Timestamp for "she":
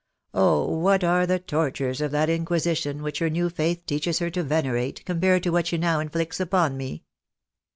5.67-5.77